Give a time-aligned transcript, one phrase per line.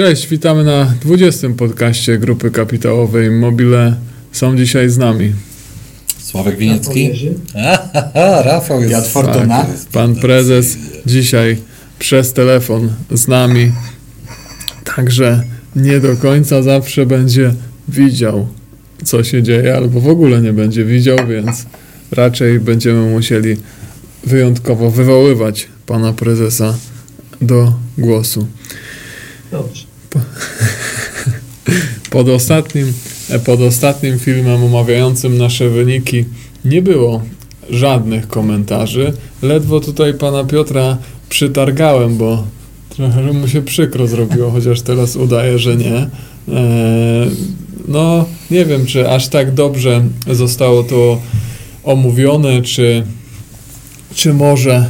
[0.00, 1.48] Cześć, witamy na 20.
[1.56, 3.96] podcaście Grupy Kapitałowej Mobile.
[4.32, 5.32] Są dzisiaj z nami
[6.18, 7.10] Sławek Winiecki.
[8.14, 8.94] Aha, Rafał jest.
[8.94, 9.58] Piotr Fortuna.
[9.58, 10.76] tak, pan prezes.
[11.06, 11.56] Dzisiaj
[11.98, 13.72] przez telefon z nami.
[14.96, 15.42] Także
[15.76, 17.54] nie do końca zawsze będzie
[17.88, 18.48] widział,
[19.04, 21.66] co się dzieje, albo w ogóle nie będzie widział, więc
[22.12, 23.56] raczej będziemy musieli
[24.24, 26.74] wyjątkowo wywoływać pana prezesa
[27.40, 28.46] do głosu.
[29.50, 29.89] Dobrze.
[32.10, 32.92] Pod ostatnim,
[33.44, 36.24] pod ostatnim filmem omawiającym nasze wyniki
[36.64, 37.22] nie było
[37.70, 39.12] żadnych komentarzy.
[39.42, 40.98] Ledwo tutaj pana Piotra
[41.28, 42.44] przytargałem, bo
[42.88, 45.94] trochę mu się przykro zrobiło, chociaż teraz udaje, że nie.
[45.96, 47.30] Eee,
[47.88, 51.20] no, nie wiem, czy aż tak dobrze zostało to
[51.84, 53.06] omówione, czy,
[54.14, 54.88] czy może,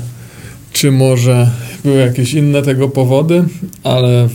[0.72, 1.50] czy może
[1.84, 3.44] były jakieś inne tego powody,
[3.84, 4.28] ale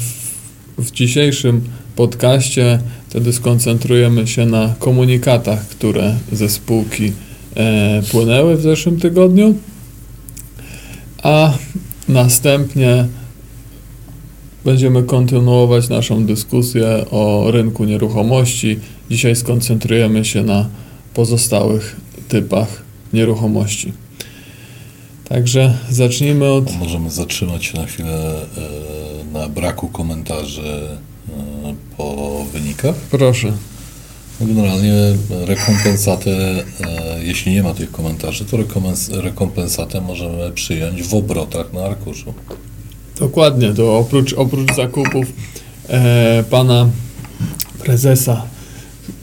[0.78, 1.62] w, dzisiejszym
[1.96, 2.80] podcaście
[3.10, 7.12] wtedy skoncentrujemy się na komunikatach, które ze spółki
[7.56, 9.56] e, płynęły w zeszłym tygodniu,
[11.24, 11.54] a
[12.08, 13.08] następnie
[14.66, 18.80] będziemy kontynuować naszą dyskusję o rynku nieruchomości.
[19.10, 20.70] Dzisiaj skoncentrujemy się na
[21.14, 21.96] pozostałych
[22.28, 23.94] typach nieruchomości.
[25.30, 29.05] Także zacznijmy od Możemy zatrzymać się na chwilę e,
[29.36, 30.62] na braku komentarzy
[31.30, 32.96] e, po wynikach.
[32.96, 33.52] proszę.
[34.40, 34.94] No, Generalnie
[35.30, 36.64] rekompensatę, e,
[37.24, 42.34] jeśli nie ma tych komentarzy, to rekompens- rekompensatę możemy przyjąć w obrotach na arkuszu.
[43.20, 45.26] Dokładnie, to oprócz, oprócz zakupów
[45.90, 46.90] e, pana
[47.84, 48.46] prezesa,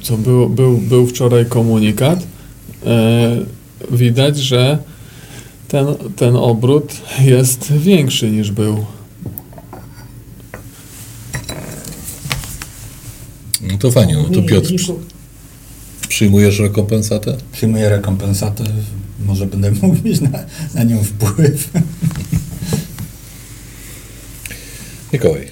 [0.02, 2.19] co był, był, był wczoraj komunikat,
[2.86, 3.36] e,
[3.91, 4.78] widać, że
[5.69, 8.84] ten, ten obrót jest większy niż był.
[13.73, 14.95] No to fajnie, no to Piotr, przy-
[16.09, 17.37] przyjmujesz rekompensatę?
[17.53, 18.65] Przyjmuję rekompensatę.
[19.27, 20.31] Może będę mógł mieć na,
[20.75, 21.71] na nią wpływ.
[25.12, 25.49] Mikołaj.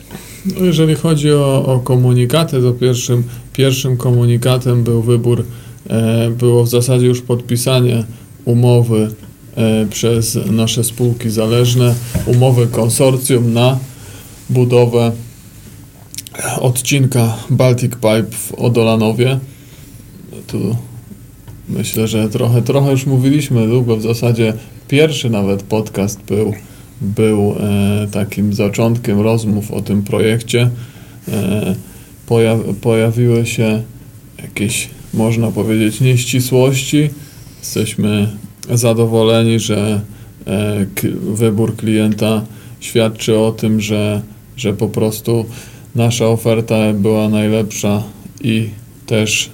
[0.46, 5.44] No jeżeli chodzi o, o komunikaty, to pierwszym, pierwszym komunikatem był wybór,
[5.90, 8.04] e, było w zasadzie już podpisanie
[8.44, 9.10] umowy
[9.56, 11.94] e, przez nasze spółki zależne,
[12.26, 13.78] umowy konsorcjum na
[14.50, 15.12] budowę
[16.60, 19.38] odcinka Baltic Pipe w Odolanowie.
[20.46, 20.76] Tu
[21.68, 24.52] myślę, że trochę, trochę już mówiliśmy długo, w zasadzie
[24.88, 26.54] pierwszy nawet podcast był
[27.00, 30.70] był e, takim zaczątkiem rozmów o tym projekcie.
[31.28, 31.74] E,
[32.28, 33.82] poja- pojawiły się
[34.42, 37.10] jakieś, można powiedzieć, nieścisłości.
[37.58, 38.28] Jesteśmy
[38.70, 40.00] zadowoleni, że
[40.46, 40.86] e,
[41.34, 42.44] wybór klienta
[42.80, 44.22] świadczy o tym, że,
[44.56, 45.44] że po prostu
[45.94, 48.02] nasza oferta była najlepsza
[48.42, 48.68] i
[49.06, 49.50] też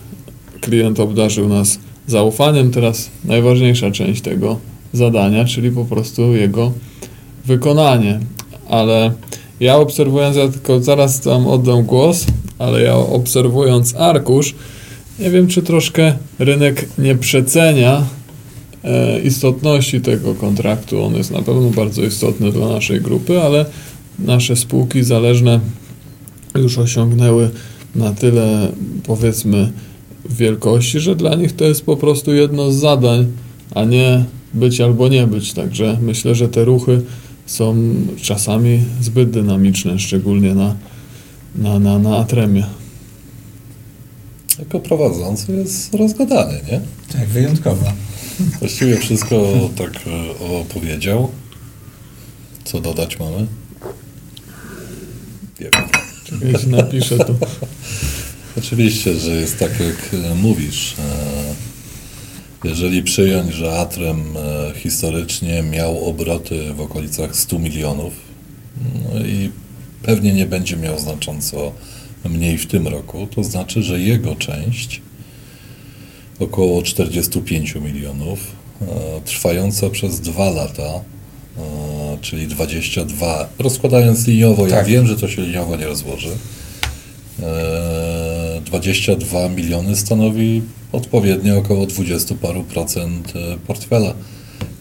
[0.60, 2.70] klient obdarzył nas zaufaniem.
[2.70, 4.58] Teraz najważniejsza część tego
[4.92, 6.72] zadania, czyli po prostu jego
[7.44, 8.20] wykonanie,
[8.68, 9.12] ale
[9.60, 12.26] ja obserwując, ja tylko zaraz tam oddam głos,
[12.58, 14.54] ale ja obserwując arkusz,
[15.18, 18.02] nie wiem, czy troszkę rynek nie przecenia
[18.84, 21.02] e, istotności tego kontraktu.
[21.02, 23.66] On jest na pewno bardzo istotny dla naszej grupy, ale
[24.18, 25.60] nasze spółki zależne
[26.58, 27.50] już osiągnęły
[27.94, 28.72] na tyle,
[29.02, 29.72] powiedzmy,
[30.30, 33.26] wielkości, że dla nich to jest po prostu jedno z zadań,
[33.74, 34.24] a nie
[34.54, 35.52] być albo nie być.
[35.52, 37.02] Także myślę, że te ruchy
[37.46, 37.76] są
[38.22, 40.74] czasami zbyt dynamiczne, szczególnie na,
[41.54, 42.66] na, na, na Atremie.
[44.58, 46.80] Jako prowadzący jest rozgadany, nie?
[47.12, 47.92] Tak, wyjątkowo.
[48.58, 51.28] Właściwie wszystko tak e, opowiedział.
[52.64, 53.46] Co dodać mamy?
[55.60, 56.05] Nie wiem.
[56.62, 57.36] Się napiszę tu.
[58.58, 60.94] Oczywiście, że jest tak jak e, mówisz.
[62.64, 68.12] E, Jeżeli przyjąć, że Atrem e, historycznie miał obroty w okolicach 100 milionów
[69.14, 69.50] no i
[70.02, 71.72] pewnie nie będzie miał znacząco
[72.24, 75.00] mniej w tym roku, to znaczy, że jego część
[76.38, 78.38] około 45 milionów,
[79.24, 81.00] trwająca przez dwa lata,
[82.20, 84.86] czyli 22, rozkładając liniowo, ja Tak.
[84.86, 86.30] wiem, że to się liniowo nie rozłoży,
[87.42, 90.62] e, 22 miliony stanowi
[90.92, 94.14] odpowiednio około 20 paru procent e, portfela,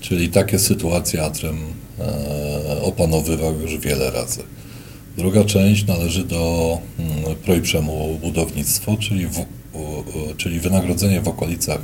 [0.01, 1.57] czyli takie sytuacje Atrem
[1.99, 4.43] e, opanowywał już wiele razy.
[5.17, 9.45] Druga część należy do mm, Projprzemu Budownictwo, czyli, w,
[10.37, 11.79] czyli wynagrodzenie w okolicach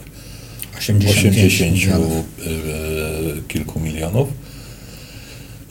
[0.78, 2.26] 85 80 milionów.
[3.40, 4.28] y, kilku milionów.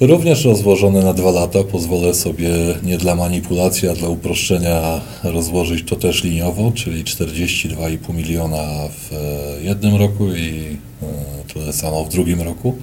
[0.01, 1.65] Również rozłożone na dwa lata.
[1.65, 2.51] Pozwolę sobie
[2.83, 9.63] nie dla manipulacji, a dla uproszczenia rozłożyć to też liniowo, czyli 42,5 miliona w e,
[9.63, 12.77] jednym roku i e, tyle samo w drugim roku.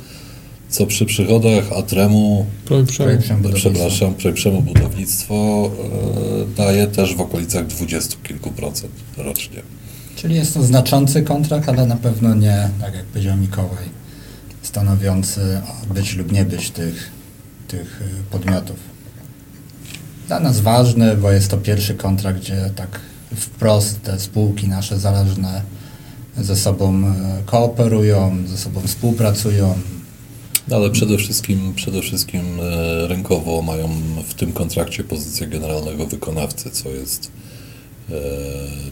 [0.69, 3.06] Co przy przychodach Atremu, Projekt Przemu.
[3.06, 3.69] Projekt Przemu Budownictwo.
[3.72, 5.69] przepraszam, Przemu Budownictwo
[6.52, 9.62] e, daje też w okolicach 20 kilku procent rocznie.
[10.16, 13.96] Czyli jest to znaczący kontrakt, ale na pewno nie, tak jak powiedział Mikołaj,
[14.68, 15.62] stanowiący
[15.94, 17.12] być lub nie być tych,
[17.68, 18.78] tych y, podmiotów.
[20.28, 23.00] Dla nas ważny, bo jest to pierwszy kontrakt, gdzie tak
[23.36, 25.62] wprost te spółki nasze zależne
[26.38, 27.14] ze sobą y,
[27.46, 29.75] kooperują, ze sobą współpracują.
[30.68, 33.90] No, Ale przede wszystkim, przede wszystkim e, rynkowo mają
[34.28, 37.31] w tym kontrakcie pozycję generalnego wykonawcy, co jest,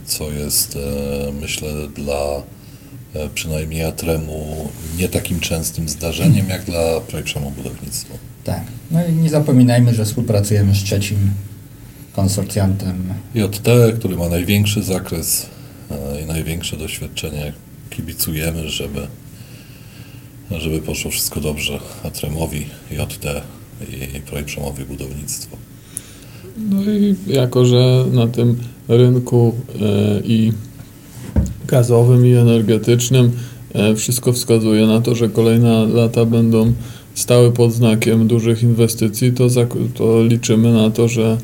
[0.06, 0.78] co jest
[1.42, 2.42] myślę dla
[3.34, 8.14] przynajmniej Atremu nie takim częstym zdarzeniem jak dla Projekt Budownictwa.
[8.44, 8.64] Tak.
[8.92, 11.18] No i nie zapominajmy, że współpracujemy z trzecim
[12.14, 13.68] konsorcjantem JT,
[14.00, 15.46] który ma największy zakres
[15.92, 17.54] e, i największe doświadczenie,
[17.90, 19.08] kibicujemy, żeby,
[20.52, 23.26] żeby poszło wszystko dobrze Atremowi, JT
[24.18, 25.58] i Projekt Przemowy Budownictwo.
[26.58, 28.58] No i jako, że na tym
[28.88, 30.52] rynku e, i
[31.68, 33.32] gazowym, i energetycznym
[33.74, 36.74] e, wszystko wskazuje na to, że kolejne lata będą
[37.16, 39.48] stały pod znakiem dużych inwestycji, to,
[39.94, 41.38] to liczymy na to, że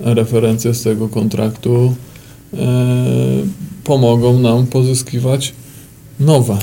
[0.00, 1.94] referencje z tego kontraktu
[2.54, 2.58] e,
[3.84, 5.54] pomogą nam pozyskiwać
[6.20, 6.58] nowe.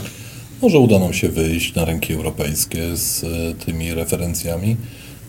[0.62, 4.76] Może uda nam się wyjść na rynki europejskie z e, tymi referencjami.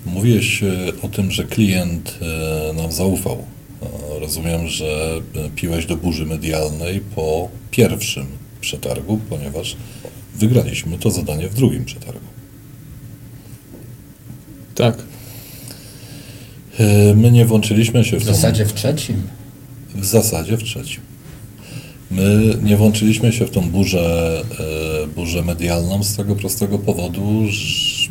[0.07, 2.19] Mówiłeś e, o tym, że klient
[2.77, 3.54] nam zaufał.
[4.29, 8.27] Rozumiem, że e, piłeś do burzy medialnej po pierwszym
[8.61, 9.77] przetargu, ponieważ
[10.35, 12.27] wygraliśmy to zadanie w drugim przetargu.
[14.75, 15.03] Tak,
[16.79, 19.23] E, My nie włączyliśmy się w w tą- zasadzie w trzecim.
[19.95, 21.01] W zasadzie w trzecim.
[22.11, 24.43] My nie włączyliśmy się w tą burzę,
[25.05, 28.09] e, burzę medialną z tego prostego powodu, że,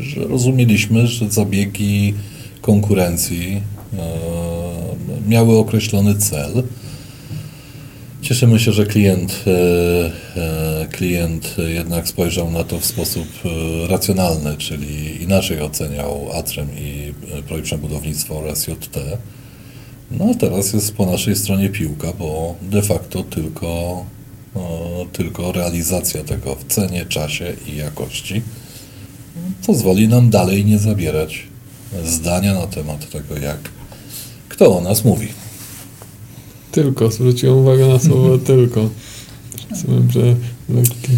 [0.00, 2.14] że rozumieliśmy, że zabiegi
[2.60, 3.60] konkurencji
[5.28, 6.62] miały określony cel.
[8.22, 9.52] Cieszymy się, że klient, e,
[10.82, 17.12] e, klient jednak spojrzał na to w sposób e, racjonalny, czyli inaczej oceniał Atrem i
[17.48, 18.96] Projekt Budownictwo oraz JT.
[20.10, 24.04] No a teraz jest po naszej stronie piłka, bo de facto tylko,
[25.12, 28.42] tylko realizacja tego w cenie, czasie i jakości
[29.66, 31.42] pozwoli nam dalej nie zabierać
[32.04, 33.58] zdania na temat tego, jak
[34.58, 35.28] kto o nas mówi.
[36.72, 38.88] tylko, zwróciłem uwagę na słowo tylko.
[39.70, 40.20] Rozumiem, że
[40.68, 41.12] lekki.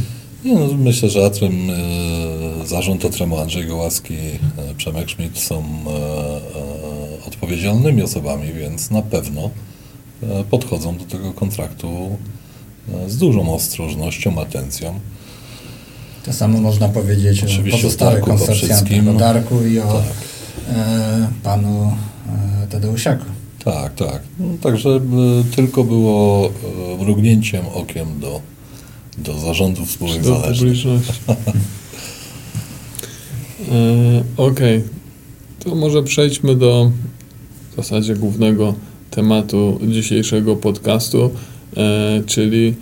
[0.45, 5.91] Nie, no, myślę, że Atrem, e, zarząd Atremu, Andrzej Gołaski, e, Przemek Schmidt są e,
[5.91, 9.51] e, odpowiedzialnymi osobami, więc na pewno
[10.23, 12.17] e, podchodzą do tego kontraktu
[13.07, 15.01] e, z dużą ostrożnością, atencją.
[16.25, 19.09] To samo można powiedzieć Oczywiście o pozostałych Paprzyckim.
[19.09, 20.03] o Darku i o Tak.
[20.77, 21.93] e, panu
[22.65, 23.25] e, Tadeusiaku.
[23.65, 24.23] Tak, tak.
[24.39, 25.01] No, także e,
[25.57, 26.51] tylko było
[27.01, 28.41] e, mrugnięciem okiem do,
[29.19, 30.77] do zarządów spółek do zależnych.
[33.61, 34.83] E, Okej,
[35.65, 36.91] to może przejdźmy do
[37.73, 38.75] w zasadzie głównego
[39.11, 41.31] tematu dzisiejszego podcastu,
[41.77, 42.75] e, czyli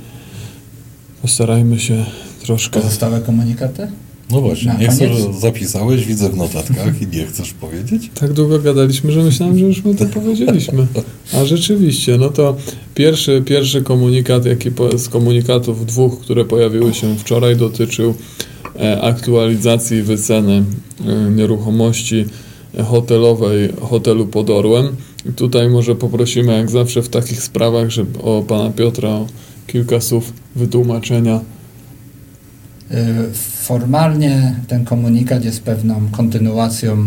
[1.23, 2.05] postarajmy się
[2.43, 2.81] troszkę.
[2.81, 3.89] Pozostałe komunikaty?
[4.31, 8.11] No właśnie, nie że zapisałeś, widzę w notatkach i nie chcesz powiedzieć?
[8.21, 10.87] Tak długo gadaliśmy, że myślałem, że już my to powiedzieliśmy.
[11.35, 12.57] A rzeczywiście, no to
[12.95, 18.15] pierwszy, pierwszy komunikat, jaki z komunikatów dwóch, które pojawiły się wczoraj, dotyczył
[18.81, 20.65] e, aktualizacji wyceny
[21.07, 22.25] e, nieruchomości
[22.85, 24.97] hotelowej hotelu pod Orłem.
[25.37, 29.27] Tutaj może poprosimy, jak zawsze w takich sprawach, żeby o pana Piotra o
[29.67, 31.41] kilka słów wytłumaczenia.
[32.93, 37.07] Y, Formalnie ten komunikat jest pewną kontynuacją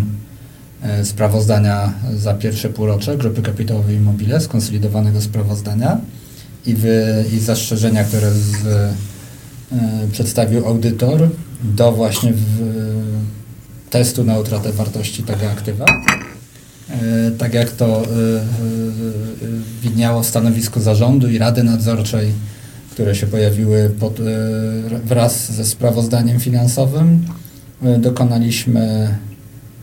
[1.02, 5.98] y, sprawozdania za pierwsze półrocze Grupy Kapitałowej Immobile, skonsolidowanego sprawozdania
[6.66, 11.30] i, wy, i zastrzeżenia, które z, y, przedstawił audytor
[11.64, 12.34] do właśnie
[13.90, 15.86] testu na utratę wartości tego aktywa.
[17.38, 18.04] Tak jak to
[19.82, 22.32] widniało w stanowisku zarządu i Rady Nadzorczej,
[22.92, 24.24] które się pojawiły pod, y,
[25.06, 27.26] wraz ze sprawozdaniem finansowym,
[27.86, 29.16] y, dokonaliśmy,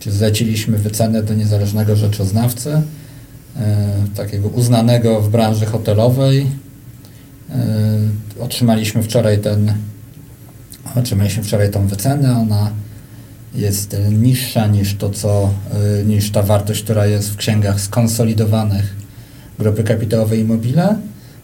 [0.00, 2.83] czy zleciliśmy wycenę do niezależnego rzeczoznawcy, y,
[4.17, 6.47] takiego uznanego w branży hotelowej.
[8.41, 9.73] Otrzymaliśmy wczoraj ten,
[10.95, 12.71] otrzymaliśmy wczoraj tą wycenę, ona
[13.55, 15.50] jest niższa niż to, co,
[16.07, 18.97] niż ta wartość, która jest w księgach skonsolidowanych
[19.59, 20.97] grupy kapitałowej Immobile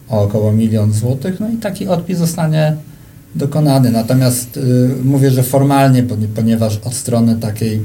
[0.09, 2.75] o około milion złotych, no i taki odpis zostanie
[3.35, 3.91] dokonany.
[3.91, 6.03] Natomiast y, mówię, że formalnie,
[6.35, 7.81] ponieważ od strony takiej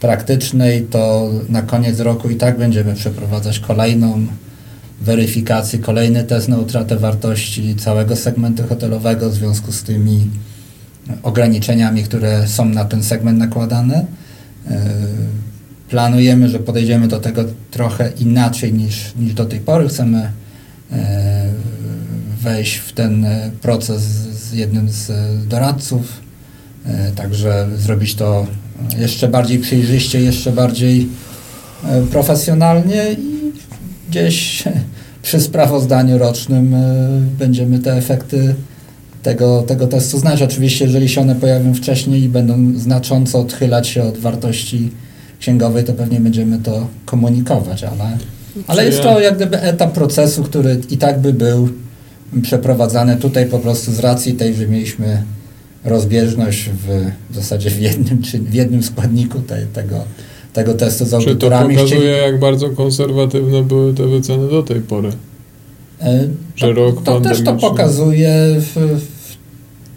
[0.00, 4.26] praktycznej, to na koniec roku i tak będziemy przeprowadzać kolejną
[5.00, 10.30] weryfikację, kolejny test na utratę wartości całego segmentu hotelowego w związku z tymi
[11.22, 14.04] ograniczeniami, które są na ten segment nakładane.
[14.70, 14.80] E,
[15.90, 19.88] planujemy, że podejdziemy do tego trochę inaczej niż, niż do tej pory.
[19.88, 20.32] Chcemy
[20.92, 21.37] e,
[22.48, 23.26] wejść w ten
[23.62, 25.10] proces z jednym z
[25.48, 26.20] doradców,
[26.86, 28.46] e, także zrobić to
[28.98, 31.08] jeszcze bardziej przejrzyście, jeszcze bardziej
[32.10, 33.52] profesjonalnie i
[34.08, 34.64] gdzieś
[35.22, 36.74] przy sprawozdaniu rocznym
[37.38, 38.54] będziemy te efekty
[39.22, 40.42] tego, tego testu znać.
[40.42, 44.90] Oczywiście, jeżeli się one pojawią wcześniej i będą znacząco odchylać się od wartości
[45.40, 48.18] księgowej, to pewnie będziemy to komunikować, ale,
[48.66, 51.68] ale jest to jak gdyby etap procesu, który i tak by był
[52.42, 55.22] przeprowadzany tutaj po prostu z racji tej, że mieliśmy
[55.84, 60.04] rozbieżność w, w zasadzie w jednym, czy w jednym składniku te, tego,
[60.52, 61.76] tego testu z audytorami.
[61.76, 62.22] Czy to pokazuje, Chcieli...
[62.22, 65.10] jak bardzo konserwatywne były te wyceny do tej pory?
[66.00, 66.28] E,
[66.60, 69.36] to, rok to też to pokazuje, w, w,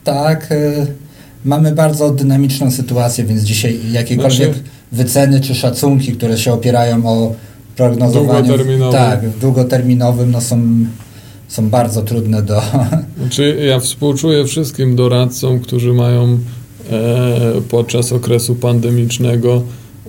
[0.04, 0.88] tak, e,
[1.46, 7.36] mamy bardzo dynamiczną sytuację, więc dzisiaj jakiekolwiek znaczy, wyceny czy szacunki, które się opierają o
[7.76, 8.54] prognozowaniu
[8.92, 10.86] tak, długoterminowym, no są,
[11.52, 12.62] są bardzo trudne do...
[13.20, 16.40] Znaczy ja współczuję wszystkim doradcom, którzy mają
[16.92, 19.64] e, podczas okresu pandemicznego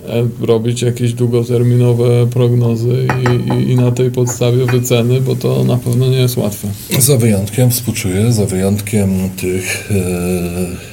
[0.09, 5.77] E, robić jakieś długoterminowe prognozy i, i, i, na tej podstawie wyceny, bo to na
[5.77, 6.67] pewno nie jest łatwe.
[6.99, 10.92] Za wyjątkiem, współczuję, za wyjątkiem tych, e,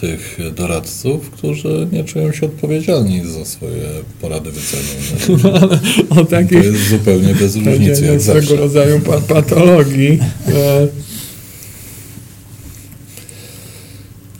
[0.00, 3.82] tych doradców, którzy nie czują się odpowiedzialni za swoje
[4.20, 4.82] porady wyceny.
[5.44, 5.78] No, ale
[6.20, 8.56] o takich, to jest zupełnie bez różnicy, jak zawsze.
[8.56, 10.18] rodzaju patologii.
[10.48, 10.88] E,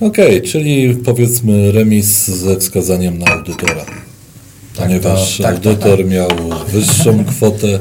[0.01, 3.85] Okej, okay, czyli powiedzmy remis ze wskazaniem na audytora.
[3.85, 6.29] Tak, Ponieważ to, tak, audytor tak, miał
[6.73, 7.81] wyższą kwotę,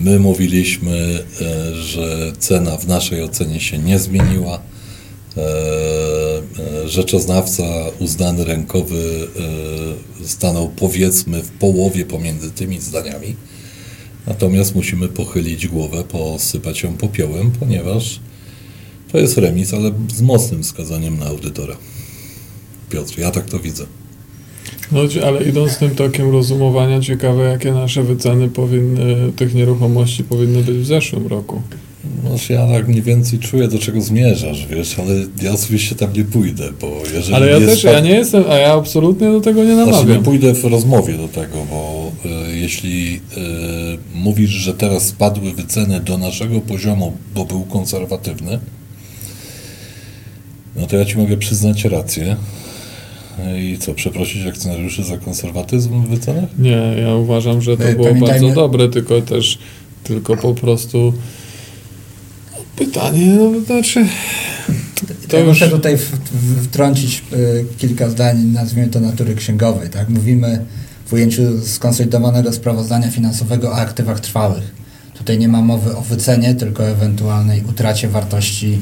[0.00, 4.58] my mówiliśmy, e, że cena w naszej ocenie się nie zmieniła.
[6.58, 7.64] E, e, rzeczoznawca
[7.98, 9.28] uznany rękowy
[10.24, 13.36] stanął powiedzmy w połowie pomiędzy tymi zdaniami.
[14.26, 18.20] Natomiast musimy pochylić głowę, posypać ją popiołem, ponieważ
[19.12, 21.76] to jest remis, ale z mocnym wskazaniem na audytora.
[22.90, 23.86] Piotr, ja tak to widzę.
[24.92, 30.76] No, ale idąc tym tokiem rozumowania, ciekawe jakie nasze wyceny powinny, tych nieruchomości powinny być
[30.76, 31.62] w zeszłym roku.
[32.04, 36.24] No, ja tak mniej więcej czuję, do czego zmierzasz, wiesz, ale ja oczywiście tam nie
[36.24, 39.74] pójdę, bo jeżeli Ale ja też, ja nie jestem, a ja absolutnie do tego nie
[39.74, 39.94] namawiam.
[39.94, 45.52] Znaczy, nie pójdę w rozmowie do tego, bo y, jeśli y, mówisz, że teraz spadły
[45.52, 48.58] wyceny do naszego poziomu, bo był konserwatywny,
[50.76, 52.36] no to ja ci mogę przyznać rację.
[53.58, 56.58] I co, przeprosić akcjonariuszy za konserwatyzm w wycenach?
[56.58, 59.58] Nie, ja uważam, że to było bardzo dobre, tylko też,
[60.04, 61.12] tylko po prostu
[62.78, 64.06] pytanie, no znaczy...
[65.28, 65.98] To ja muszę tutaj
[66.62, 69.90] wtrącić y, kilka zdań, nazwijmy to natury księgowej.
[69.90, 70.08] Tak?
[70.08, 70.64] Mówimy
[71.06, 74.74] w ujęciu skonsolidowanego sprawozdania finansowego o aktywach trwałych.
[75.14, 78.78] Tutaj nie ma mowy o wycenie, tylko ewentualnej utracie wartości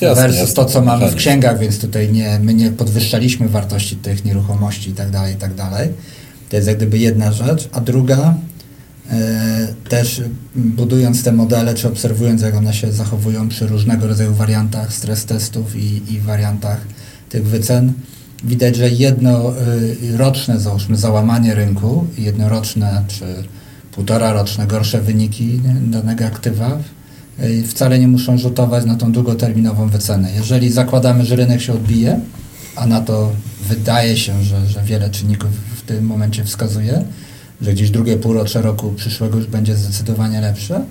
[0.00, 3.96] Jasne, versus jasne, to, co mamy w księgach, więc tutaj nie, my nie podwyższaliśmy wartości
[3.96, 5.52] tych nieruchomości i tak dalej, i tak.
[6.50, 7.68] To jest jak gdyby jedna rzecz.
[7.72, 8.34] A druga,
[9.88, 10.22] też
[10.54, 15.76] budując te modele, czy obserwując, jak one się zachowują przy różnego rodzaju wariantach stres testów
[15.76, 16.80] i, i wariantach
[17.28, 17.92] tych wycen,
[18.44, 23.24] widać, że jednoroczne, e, załóżmy, załamanie rynku, jednoroczne czy
[23.92, 26.78] półtora roczne gorsze wyniki danego aktywa
[27.66, 30.32] wcale nie muszą rzutować na tą długoterminową wycenę.
[30.34, 32.20] Jeżeli zakładamy, że rynek się odbije,
[32.76, 33.32] a na to
[33.68, 37.04] wydaje się, że, że wiele czynników w tym momencie wskazuje,
[37.62, 40.84] że gdzieś drugie półrocze roku przyszłego już będzie zdecydowanie lepsze,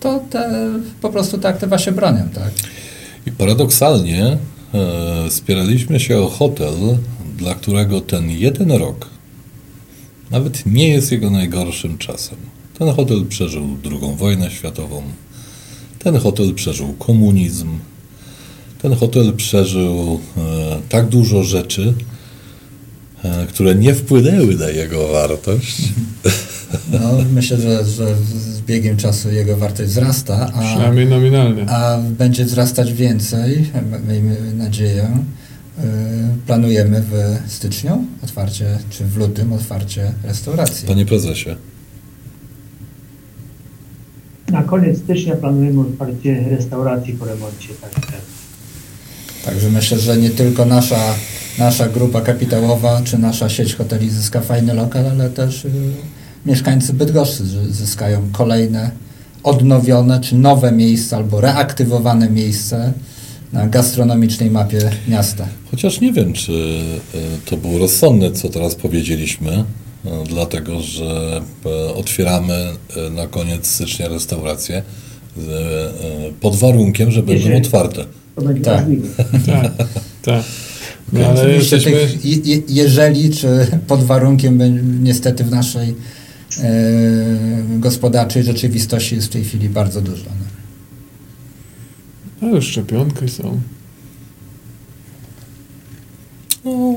[0.00, 2.28] to te, po prostu te aktywa się bronią.
[2.34, 2.50] Tak?
[3.26, 4.38] I paradoksalnie
[4.74, 6.74] e, spieraliśmy się o hotel,
[7.38, 9.14] dla którego ten jeden rok
[10.30, 12.36] nawet nie jest jego najgorszym czasem.
[12.78, 15.02] Ten hotel przeżył II wojnę światową,
[15.98, 17.68] ten hotel przeżył komunizm.
[18.82, 20.40] Ten hotel przeżył e,
[20.88, 21.94] tak dużo rzeczy,
[23.48, 25.92] które nie wpłynęły na jego wartość.
[26.92, 26.98] No,
[27.32, 30.50] myślę, że, że z biegiem czasu jego wartość wzrasta.
[30.54, 31.70] A, Przynajmniej nominalnie.
[31.70, 33.70] A będzie wzrastać więcej,
[34.08, 35.08] miejmy nadzieję,
[36.46, 40.88] planujemy w styczniu otwarcie, czy w lutym otwarcie restauracji.
[40.88, 41.56] Panie prezesie,
[44.52, 47.68] Na koniec stycznia planujemy otwarcie restauracji po remoncie.
[47.80, 48.12] Także
[49.44, 51.14] Także myślę, że nie tylko nasza,
[51.58, 55.70] nasza grupa kapitałowa czy nasza sieć hoteli zyska fajny lokal, ale też y,
[56.46, 58.90] mieszkańcy Bydgoszczy zy- zyskają kolejne
[59.42, 62.92] odnowione czy nowe miejsca albo reaktywowane miejsce
[63.52, 65.46] na gastronomicznej mapie miasta.
[65.70, 66.52] chociaż nie wiem, czy
[67.14, 67.18] e,
[67.50, 69.64] to było rozsądne, co teraz powiedzieliśmy, e,
[70.28, 72.66] dlatego że e, otwieramy
[73.10, 74.82] na koniec stycznia restaurację
[76.40, 78.04] pod warunkiem, że będą Jeżeli- otwarte.
[78.34, 78.80] To będzie Tak.
[78.80, 79.08] możliwe.
[79.46, 79.72] Tak,
[80.22, 80.44] tak.
[81.12, 82.00] No, ale Oczywiście jesteśmy...
[82.00, 84.60] tych, je, je- jeżeli czy pod warunkiem
[85.04, 85.94] niestety w naszej
[86.60, 86.74] e,
[87.78, 90.24] gospodarczej rzeczywistości jest w tej chwili bardzo dużo.
[92.42, 92.48] No.
[92.48, 93.60] A już szczepionki są.
[96.64, 96.94] No,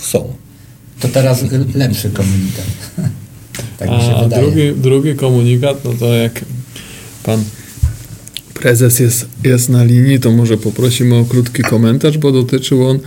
[0.00, 0.32] są.
[1.00, 1.44] To teraz
[1.74, 2.66] lepszy komunikat.
[3.78, 4.42] tak mi się A wydaje.
[4.42, 6.44] drugi, drugi komunikat, no to jak
[7.22, 7.44] pan
[8.60, 12.98] prezes jest, jest na linii, to może poprosimy o krótki komentarz, bo dotyczył on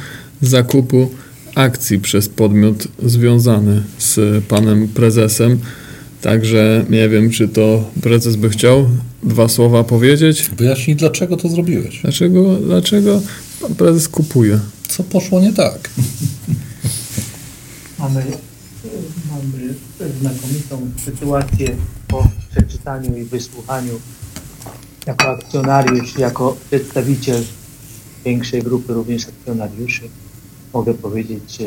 [0.41, 1.09] zakupu
[1.55, 5.59] akcji przez podmiot związany z panem prezesem.
[6.21, 8.89] Także nie wiem, czy to prezes by chciał
[9.23, 10.49] dwa słowa powiedzieć.
[10.57, 12.01] Wyjaśnij, dlaczego to zrobiłeś.
[12.01, 13.21] Dlaczego, dlaczego
[13.61, 14.59] pan prezes kupuje?
[14.87, 15.89] Co poszło nie tak?
[17.99, 18.25] Mamy, e,
[19.31, 19.73] mamy
[20.21, 21.75] znakomitą sytuację
[22.07, 23.99] po przeczytaniu i wysłuchaniu
[25.07, 27.43] jako akcjonariusz, jako przedstawiciel
[28.25, 30.01] większej grupy również akcjonariuszy.
[30.73, 31.65] Mogę powiedzieć, że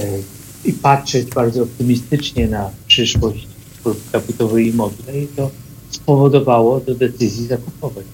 [0.00, 0.18] e,
[0.64, 3.46] i patrzeć bardzo optymistycznie na przyszłość
[3.84, 5.50] grupy kapitałowej Immobile i to
[5.90, 8.04] spowodowało do decyzji zakupowej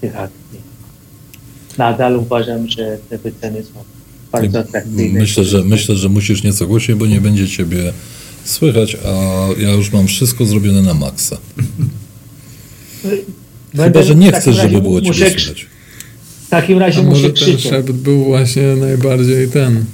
[0.00, 0.58] tych akcji.
[1.78, 3.84] Nadal uważam, że te wyceny są
[4.32, 5.20] bardzo atrakcyjne.
[5.20, 7.92] Myślę, że myślę, że musisz nieco głośniej, bo nie będzie ciebie
[8.44, 11.38] słychać, a ja już mam wszystko zrobione na maksa.
[13.10, 15.66] Chyba, Będę- że nie chcesz, żeby było muszę krz- słychać.
[16.46, 17.62] W takim A razie muszę może ten krzyczeć.
[17.62, 19.84] szept był właśnie najbardziej ten.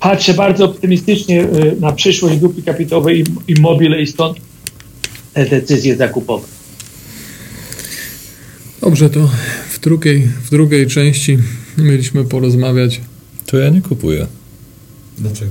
[0.00, 4.38] Patrzę bardzo optymistycznie y, na przyszłość grupy kapitałowej Im- Immobile i stąd
[5.34, 6.46] te decyzje zakupowe.
[8.80, 9.30] Dobrze, to
[9.70, 11.38] w drugiej, w drugiej części
[11.78, 13.00] mieliśmy porozmawiać
[13.46, 14.26] To ja nie kupuję.
[15.18, 15.50] Dlaczego?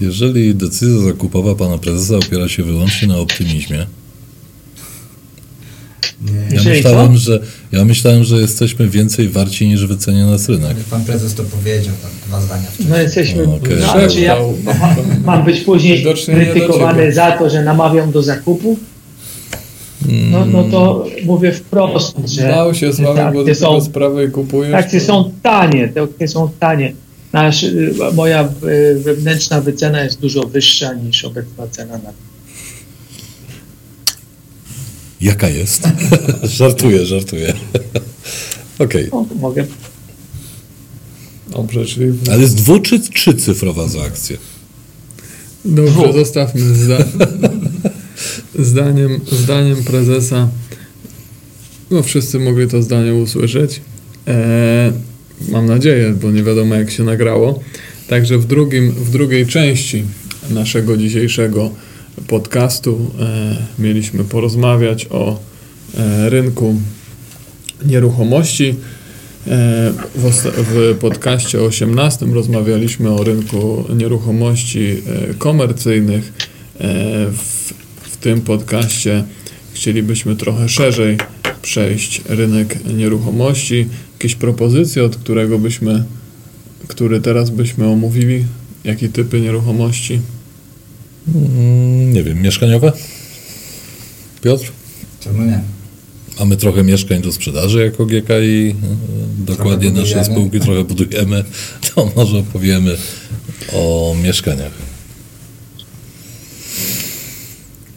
[0.00, 3.86] Jeżeli decyzja zakupowa pana prezesa opiera się wyłącznie na optymizmie.
[6.52, 7.18] Ja myślałem, co?
[7.18, 7.40] że,
[7.72, 10.76] ja myślałem, że jesteśmy więcej warci niż wycenia nas rynek.
[10.90, 12.88] Pan prezes to powiedział, tam dwa zdania wcześniej.
[12.90, 13.46] No jesteśmy.
[13.46, 13.76] No, okej.
[13.80, 14.54] No, czy ja Szeptał.
[14.64, 18.78] ma, mam być później krytykowany za to, że namawiam do zakupu?
[20.30, 23.80] No, no to mówię wprost, że Bał się te Sławek, bo akcje do tego są,
[23.80, 24.74] sprawę kupujesz.
[24.74, 26.92] akcje są tanie, te akcje są tanie.
[27.32, 32.12] Nasz, y, moja y, wewnętrzna wycena jest dużo wyższa niż obecna cena na
[35.22, 35.88] Jaka jest?
[36.42, 37.54] żartuję, żartuję.
[38.78, 39.08] Okej.
[39.12, 39.66] no, mogę
[41.50, 42.12] Dobrze, czyli.
[42.30, 44.36] Ale jest dwu czy trzycyfrowa za akcję?
[45.64, 46.98] Dobrze, zostawmy zda...
[48.58, 50.48] zdaniem, zdaniem prezesa.
[51.90, 53.80] No wszyscy mogli to zdanie usłyszeć.
[54.28, 54.92] E,
[55.48, 57.60] mam nadzieję, bo nie wiadomo jak się nagrało.
[58.08, 60.04] Także w, drugim, w drugiej części
[60.50, 61.70] naszego dzisiejszego
[62.28, 65.38] podcastu e, mieliśmy porozmawiać o
[65.96, 66.74] e, rynku
[67.86, 68.74] nieruchomości.
[69.46, 75.02] E, W, podcaście 18 rozmawialiśmy o rynku nieruchomości
[75.38, 76.32] komercyjnych.
[77.32, 77.72] W,
[78.02, 79.24] w tym podcaście
[79.72, 81.18] chcielibyśmy trochę szerzej
[81.62, 83.86] przejść rynek nieruchomości.
[84.12, 86.04] Jakieś propozycje, od którego byśmy,
[86.88, 88.44] który teraz byśmy omówili?
[88.84, 90.20] Jakie typy nieruchomości?
[91.28, 92.92] Mm, nie wiem, mieszkaniowe?
[94.42, 94.72] Piotr?
[95.20, 95.60] Czemu nie?
[96.38, 98.14] Mamy trochę mieszkań do sprzedaży jako GKI,
[98.70, 98.74] e,
[99.46, 100.24] dokładnie Trochę nasze budujemy.
[100.24, 101.44] spółki trochę budujemy,
[101.94, 102.96] to może opowiemy
[103.72, 104.72] o mieszkaniach.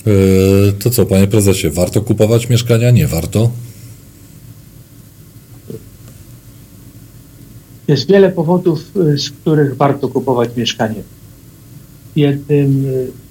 [0.07, 2.91] E, To co, panie prezesie, warto kupować mieszkania?
[2.91, 3.51] Nie warto?
[7.87, 8.79] Jest wiele powodów,
[9.13, 11.03] y, z których warto kupować mieszkanie.
[12.15, 12.85] Jednym,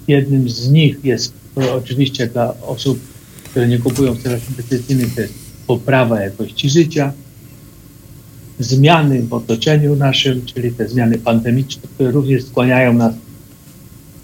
[0.07, 2.99] jednym z nich jest y, oczywiście dla osób,
[3.43, 5.33] które nie kupują celach inwestycyjnych, to jest
[5.67, 7.13] poprawa jakości życia,
[8.59, 13.13] zmiany w otoczeniu naszym, czyli te zmiany pandemiczne, które również skłaniają nas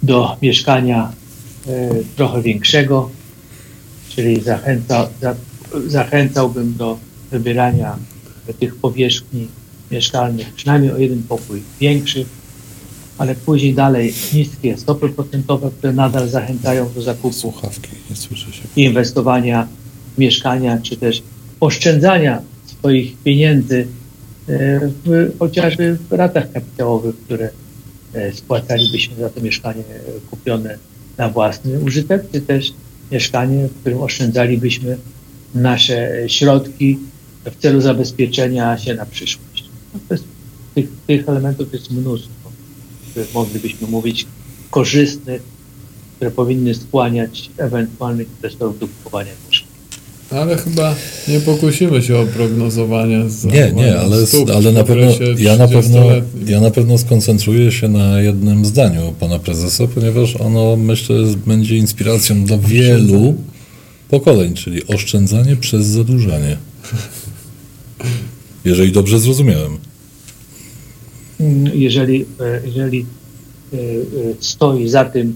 [0.04, 1.14] do mieszkania
[1.68, 3.10] y, trochę większego,
[4.10, 5.36] czyli zachęca, za,
[5.88, 6.98] zachęcałbym do
[7.32, 7.98] wybierania
[8.60, 9.48] tych powierzchni
[9.92, 12.26] mieszkalnych, przynajmniej o jeden pokój większy,
[13.22, 18.62] ale później dalej niskie stopy procentowe, które nadal zachęcają do zakupu Słuchawki, nie słyszę się.
[18.76, 19.68] inwestowania
[20.16, 21.24] w mieszkania, czy też
[21.60, 23.88] oszczędzania swoich pieniędzy
[24.50, 27.50] e, w, chociażby w ratach kapitałowych, które
[28.14, 30.78] e, spłacalibyśmy za to mieszkanie e, kupione
[31.18, 32.74] na własny użytek, czy też
[33.12, 34.98] mieszkanie, w którym oszczędzalibyśmy
[35.56, 37.00] nasze środki
[37.46, 39.66] w celu zabezpieczenia się na przyszłość.
[39.94, 40.24] No to jest,
[40.76, 42.41] tych, tych elementów jest mnóstwo,
[43.34, 44.26] moglibyśmy mówić
[44.70, 45.42] korzystnych,
[46.16, 49.72] które powinny skłaniać ewentualnych inwestorów do kupowania mieszkań.
[50.32, 50.96] Ale chyba
[51.28, 55.68] nie pokusimy się o prognozowanie z Nie, nie, ale, stóp ale na pewno ja na
[55.68, 56.50] pewno, 30-letnim.
[56.50, 62.46] ja na pewno skoncentruję się na jednym zdaniu pana prezesa, ponieważ ono myślę będzie inspiracją
[62.46, 63.36] dla wielu
[64.10, 66.58] pokoleń, czyli oszczędzanie przez zadłużanie.
[68.66, 69.78] Jeżeli dobrze zrozumiałem.
[71.74, 73.06] Jeżeli, e, jeżeli
[73.74, 73.80] e, e,
[74.40, 75.36] stoi za tym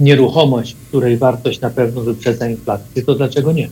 [0.00, 3.68] nieruchomość, której wartość na pewno wyprzedza inflację, to dlaczego nie?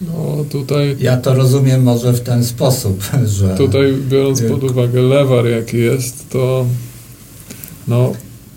[0.00, 3.02] No tutaj, Ja to rozumiem może w ten sposób,
[3.38, 6.66] że tutaj biorąc pod uwagę lewar jaki jest, to
[7.88, 8.12] no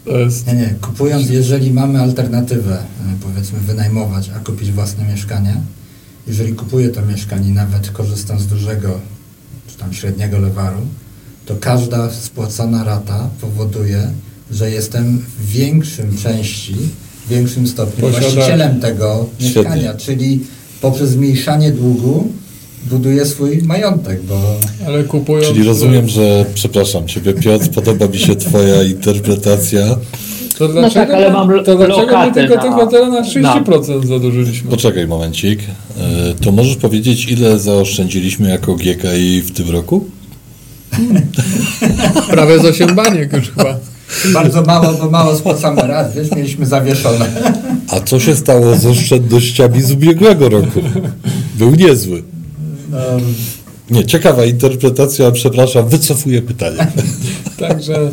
[0.06, 0.76] to jest Nie, nie.
[0.82, 2.78] Kupując, jeżeli mamy alternatywę,
[3.24, 5.56] powiedzmy wynajmować, a kupić własne mieszkanie,
[6.28, 9.00] jeżeli kupuję to mieszkanie, nawet korzystam z dużego
[9.68, 10.82] czy tam średniego lewaru,
[11.48, 14.08] to każda spłacona rata powoduje,
[14.52, 16.76] że jestem w większym części,
[17.26, 19.62] w większym stopniu Posiada- właścicielem tego Świetnie.
[19.62, 20.40] mieszkania, czyli
[20.82, 22.28] poprzez zmniejszanie długu
[22.90, 24.42] buduję swój majątek, bo
[24.88, 25.48] ale kupując...
[25.48, 29.98] Czyli rozumiem, że, przepraszam Ciebie Piotr, podoba mi się Twoja interpretacja.
[30.58, 34.70] To dlaczego, tak, ale mam to dlaczego my tylko na- tych hotele na 30% zadłużyliśmy?
[34.72, 35.60] Poczekaj momencik.
[36.00, 40.06] E, To możesz powiedzieć, ile zaoszczędziliśmy jako GKI w tym roku?
[42.30, 43.78] Prawie z 8 baniek już chyba.
[44.34, 47.26] bardzo mało, bo mało spłacamy rat, wiesz, mieliśmy zawieszone.
[47.90, 50.80] A co się stało z oszczędnościami z ubiegłego roku?
[51.56, 52.24] Był niezły.
[52.92, 52.98] No,
[53.92, 56.88] Nie, ciekawa interpretacja, przepraszam, wycofuję pytanie.
[57.60, 58.12] Także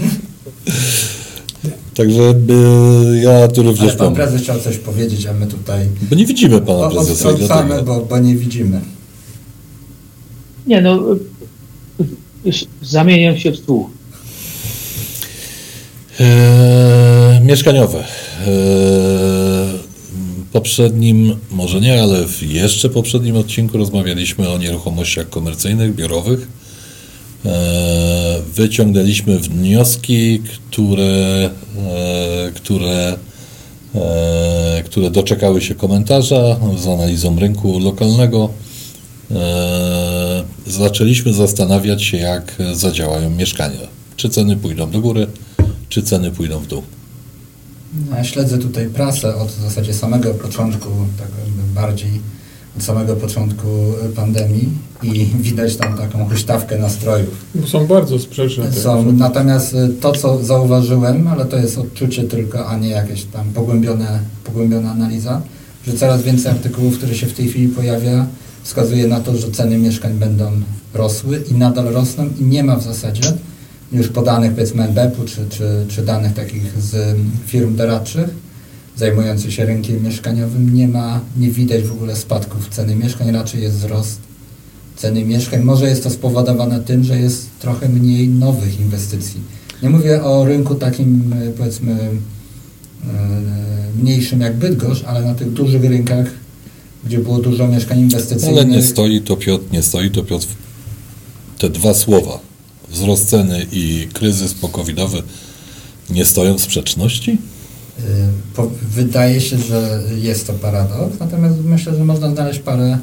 [1.94, 4.14] Także y, ja tu Ale również pan mam.
[4.14, 8.18] prezes chciał coś powiedzieć, a my tutaj Bo nie widzimy pana prezesa odtrącamy, bo, bo
[8.18, 8.80] nie widzimy.
[10.66, 10.98] Nie no,
[12.82, 13.90] zamieniam się w słuch.
[16.20, 17.98] Eee, mieszkaniowe.
[17.98, 18.54] Eee,
[20.52, 26.48] poprzednim, może nie, ale w jeszcze poprzednim odcinku rozmawialiśmy o nieruchomościach komercyjnych, biurowych.
[27.44, 27.52] Eee,
[28.54, 31.50] wyciągnęliśmy wnioski, które,
[31.86, 33.16] e, które,
[33.94, 38.50] e, które doczekały się komentarza z analizą rynku lokalnego.
[40.66, 43.80] Zaczęliśmy zastanawiać się, jak zadziałają mieszkania.
[44.16, 45.26] Czy ceny pójdą do góry,
[45.88, 46.82] czy ceny pójdą w dół.
[48.10, 52.20] No, Ja śledzę tutaj prasę od w zasadzie samego początku, tak jakby bardziej
[52.76, 53.66] od samego początku
[54.16, 54.68] pandemii
[55.02, 57.44] i widać tam taką huśtawkę nastrojów.
[57.66, 58.72] są bardzo sprzeczne.
[58.72, 64.20] Są, natomiast to, co zauważyłem, ale to jest odczucie tylko, a nie jakieś tam pogłębione,
[64.44, 65.42] pogłębiona analiza,
[65.86, 68.26] że coraz więcej artykułów, które się w tej chwili pojawia,
[68.64, 70.52] wskazuje na to, że ceny mieszkań będą
[70.94, 73.32] rosły i nadal rosną i nie ma w zasadzie
[73.92, 78.44] już podanych powiedzmy NBP-u czy, czy, czy danych takich z firm doradczych
[78.96, 83.76] zajmujących się rynkiem mieszkaniowym, nie ma, nie widać w ogóle spadków ceny mieszkań, raczej jest
[83.76, 84.18] wzrost
[84.96, 85.62] ceny mieszkań.
[85.62, 89.40] Może jest to spowodowane tym, że jest trochę mniej nowych inwestycji.
[89.82, 92.08] Nie mówię o rynku takim powiedzmy e,
[94.02, 96.26] mniejszym jak Bydgoszcz, ale na tych dużych rynkach,
[97.06, 98.58] gdzie było dużo mieszkań inwestycyjnych.
[98.58, 100.46] Ale nie stoi to Piotr, nie stoi to Piotr.
[101.58, 102.38] Te dwa słowa,
[102.88, 105.22] wzrost ceny i kryzys pokowidowy,
[106.10, 107.38] nie stoją w sprzeczności?
[107.98, 108.02] Y,
[108.90, 112.98] wydaje się, że jest to paradoks, natomiast myślę, że można znaleźć parę,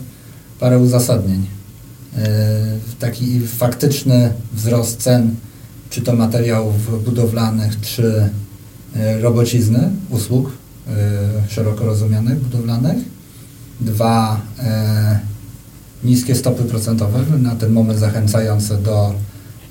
[0.59, 1.45] parę uzasadnień.
[2.17, 2.19] Y,
[2.99, 5.35] Taki faktyczny wzrost cen,
[5.89, 8.29] czy to materiałów budowlanych, czy
[8.95, 10.51] y, robocizny, usług
[11.49, 12.97] szeroko rozumianych budowlanych.
[13.81, 19.13] Dwa, y, niskie stopy procentowe, na ten moment zachęcające do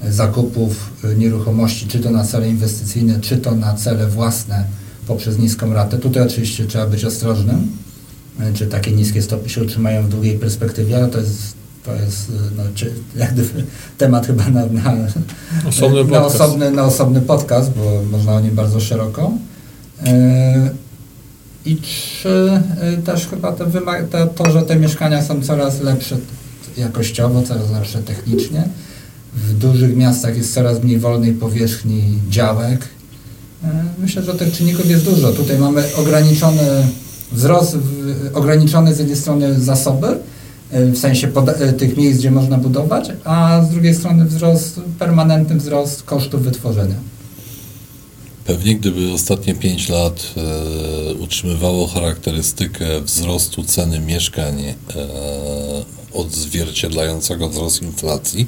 [0.09, 4.65] zakupów y, nieruchomości, czy to na cele inwestycyjne, czy to na cele własne
[5.07, 5.99] poprzez niską ratę.
[5.99, 7.69] Tutaj oczywiście trzeba być ostrożnym,
[8.55, 12.63] czy takie niskie stopy się utrzymają w długiej perspektywie, ale to jest, to jest no,
[12.75, 12.93] czy,
[13.99, 14.95] temat chyba na, na,
[15.69, 16.35] Osobny na, podcast.
[16.35, 19.33] osobny, na osobny podcast, bo można o nim bardzo szeroko.
[21.67, 22.63] Y, I trzy,
[22.99, 26.17] y, też chyba te to, że te mieszkania są coraz lepsze,
[26.77, 28.69] jakościowo, coraz lepsze technicznie.
[29.35, 32.89] W dużych miastach jest coraz mniej wolnej powierzchni działek.
[33.65, 35.33] E, Myślę, że tych czynników jest dużo.
[35.33, 36.63] Tutaj mamy ograniczony
[37.33, 37.77] wzrost,
[38.35, 40.07] ograniczone z jednej strony zasoby,
[40.71, 41.29] e, w sensie
[41.79, 46.95] tych miejsc, gdzie można budować, a z drugiej strony wzrost, permanentny wzrost kosztów wytworzenia.
[48.51, 50.35] Pewnie gdyby ostatnie 5 lat
[51.11, 54.75] e, utrzymywało charakterystykę wzrostu ceny mieszkań e,
[56.13, 58.47] odzwierciedlającego wzrost inflacji,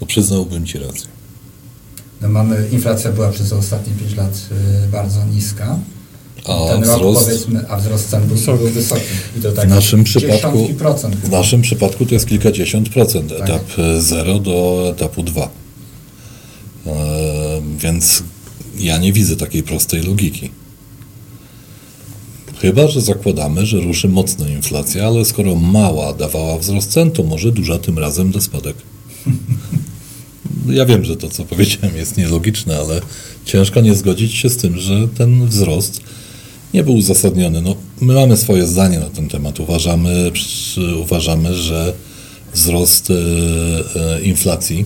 [0.00, 1.06] to przyznałbym Ci rację.
[2.20, 4.48] No mamy, inflacja była przez ostatnie 5 lat
[4.84, 5.78] y, bardzo niska.
[6.44, 8.58] A Ten rok wzrost, powiedzmy, a wzrost cen był, Wysoki.
[8.58, 9.02] był wysoki.
[9.38, 11.16] I to tak w naszym przypadku, procent.
[11.16, 13.40] w naszym przypadku to jest kilkadziesiąt procent, Tak.
[13.48, 13.62] etap
[13.98, 15.48] 0 do etapu 2.
[16.86, 16.90] E,
[17.78, 18.22] więc
[18.80, 20.50] ja nie widzę takiej prostej logiki.
[22.60, 27.52] Chyba, że zakładamy, że ruszy mocno inflacja, ale skoro mała dawała wzrost cen, to może
[27.52, 28.76] duża tym razem da spadek.
[30.68, 33.00] Ja wiem, że to, co powiedziałem, jest nielogiczne, ale
[33.44, 36.00] ciężko nie zgodzić się z tym, że ten wzrost
[36.74, 37.62] nie był uzasadniony.
[37.62, 39.60] No, my mamy swoje zdanie na ten temat.
[39.60, 40.32] Uważamy,
[41.02, 41.92] uważamy że
[42.54, 44.84] wzrost e, e, inflacji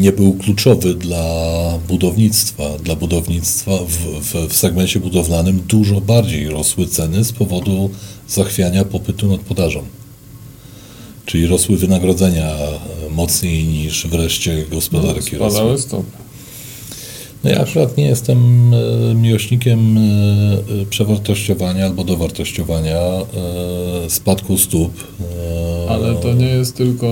[0.00, 2.78] nie był kluczowy dla budownictwa.
[2.78, 7.90] Dla budownictwa w, w, w segmencie budowlanym dużo bardziej rosły ceny z powodu
[8.28, 9.82] zachwiania popytu nad podażą.
[11.26, 12.78] Czyli rosły wynagrodzenia e,
[13.10, 15.50] mocniej niż wreszcie gospodarki rosły.
[15.50, 16.10] Spadały stopy.
[17.44, 20.00] No ja akurat nie jestem e, miłośnikiem e,
[20.90, 23.00] przewartościowania albo dowartościowania
[24.08, 24.92] spadku stóp.
[25.88, 27.06] Ale to nie jest tylko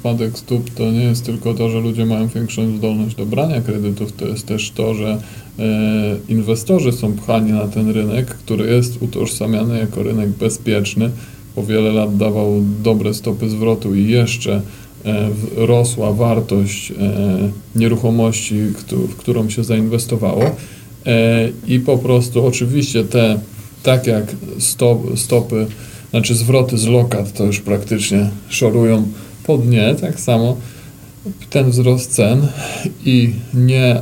[0.00, 4.12] spadek stóp, to nie jest tylko to, że ludzie mają większą zdolność do brania kredytów,
[4.12, 5.18] to jest też to, że
[5.58, 5.62] e,
[6.28, 11.10] inwestorzy są pchani na ten rynek, który jest utożsamiany jako rynek bezpieczny.
[11.54, 14.62] Po wiele lat dawał dobre stopy zwrotu i jeszcze
[15.04, 16.94] e, rosła wartość e,
[17.74, 20.42] nieruchomości, w którą się zainwestowało.
[21.66, 23.40] I po prostu oczywiście te,
[23.82, 25.66] tak jak stop, stopy,
[26.10, 29.08] znaczy zwroty z lokat to już praktycznie szorują
[29.44, 30.56] po dnie, tak samo
[31.50, 32.46] ten wzrost cen
[33.04, 34.00] i, nie,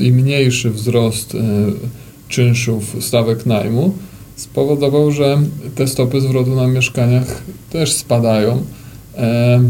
[0.00, 1.38] i mniejszy wzrost e,
[2.28, 3.94] czynszów stawek najmu
[4.36, 5.38] spowodował, że
[5.74, 8.62] te stopy zwrotu na mieszkaniach też spadają.
[9.16, 9.60] E,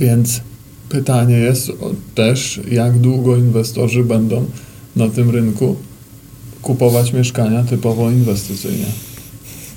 [0.00, 0.40] więc
[0.88, 1.72] pytanie jest
[2.14, 4.44] też, jak długo inwestorzy będą
[4.96, 5.76] na tym rynku
[6.62, 8.86] kupować mieszkania typowo inwestycyjnie.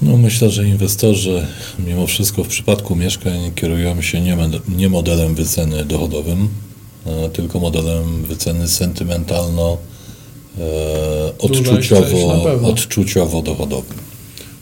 [0.01, 1.47] No myślę, że inwestorzy
[1.87, 4.37] mimo wszystko w przypadku mieszkań kierują się nie,
[4.77, 6.47] nie modelem wyceny dochodowym,
[7.33, 9.77] tylko modelem wyceny sentymentalno
[11.43, 12.67] e, Duża ich część odczuciowo, na pewno.
[12.67, 13.97] odczuciowo dochodowym.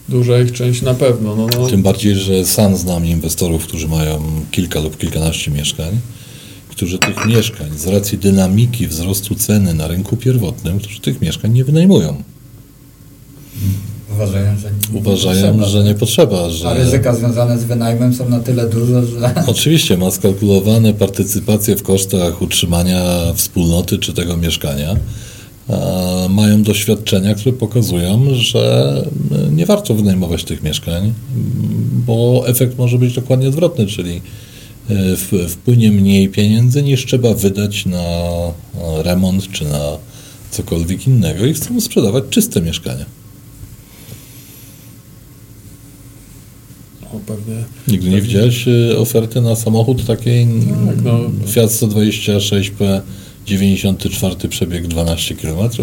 [0.10, 1.36] Duża ich część na pewno.
[1.36, 6.00] No, no, Tym bardziej, że sam znam inwestorów, którzy mają kilka lub kilkanaście mieszkań,
[6.70, 11.64] którzy tych mieszkań z racji dynamiki wzrostu ceny na rynku pierwotnym, którzy tych mieszkań nie
[11.64, 12.24] wynajmują.
[14.24, 15.66] Uważają, że nie Uważają, potrzeba.
[15.66, 16.68] że nie potrzeba, że...
[16.68, 21.84] A ryzyka związane z wynajmem są na tyle duże, że Oczywiście ma skalkulowane partycypacje w
[21.84, 23.04] kosztach utrzymania
[23.36, 24.96] wspólnoty czy tego mieszkania.
[26.30, 28.96] Mają doświadczenia, które pokazują, że
[29.52, 31.14] nie warto wynajmować tych mieszkań,
[32.06, 34.22] bo efekt może być dokładnie odwrotny, czyli
[34.90, 38.54] e, wpłynie mniej pieniędzy niż trzeba wydać na e,
[39.04, 39.98] remont czy na
[40.52, 43.06] cokolwiek innego i chcą sprzedawać czyste mieszkania.
[47.14, 50.48] No, pewnie Nigdy nie widziałeś e, oferty na samochód takiej
[50.88, 51.20] Tak, no.
[51.48, 53.02] Fiat 126P
[53.46, 55.58] 94 przebieg 12 km?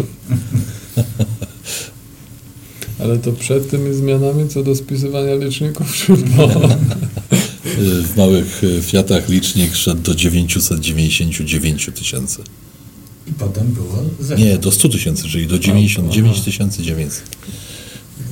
[2.99, 6.47] Ale to przed tymi zmianami co do spisywania liczników bo
[8.03, 12.41] W małych e, Fiatach licznik szedł do 999 tysięcy.
[13.27, 14.39] i potem było zero.
[14.41, 17.23] Nie, do 100 tysięcy, czyli do 99 900.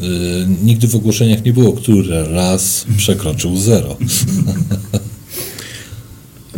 [0.03, 3.97] Y, Nigdy w ogłoszeniach nie było, który raz przekroczył zero.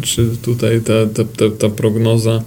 [0.01, 2.43] Czy tutaj ta, ta, ta, ta prognoza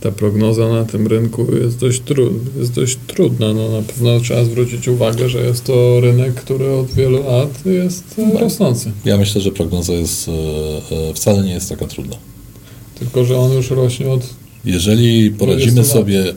[0.00, 3.52] ta prognoza na tym rynku jest dość, tru, jest dość trudna.
[3.52, 8.04] No, na pewno trzeba zwrócić uwagę, że jest to rynek, który od wielu lat jest
[8.18, 8.92] e, rosnący.
[9.04, 10.32] Ja myślę, że prognoza jest, e,
[11.10, 12.16] e, wcale nie jest taka trudna.
[12.98, 14.26] Tylko, że on już rośnie od
[14.64, 16.04] Jeżeli poradzimy 20 lat.
[16.04, 16.34] sobie,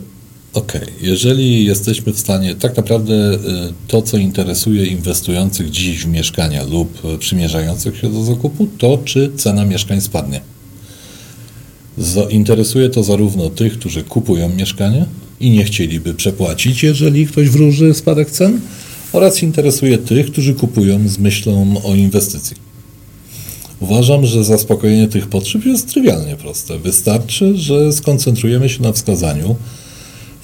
[0.53, 3.37] okej, jeżeli jesteśmy w stanie, tak naprawdę y,
[3.87, 9.31] to, co interesuje inwestujących dziś w mieszkania lub y, przymierzających się do zakupu, to czy
[9.35, 10.41] cena mieszkań spadnie.
[12.29, 15.05] Interesuje to zarówno tych, którzy kupują mieszkania
[15.39, 18.59] i nie chcieliby przepłacić, jeżeli ktoś wróży spadek cen,
[19.13, 22.57] oraz interesuje tych, którzy kupują z myślą o inwestycji.
[23.79, 26.79] Uważam, że zaspokojenie tych potrzeb jest trywialnie proste.
[26.79, 29.55] Wystarczy, że skoncentrujemy się na wskazaniu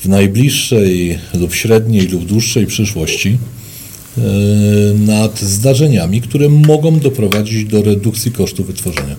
[0.05, 3.37] w najbliższej lub średniej lub dłuższej przyszłości
[4.17, 4.21] e,
[4.93, 9.15] nad zdarzeniami, które mogą doprowadzić do redukcji kosztu wytworzenia.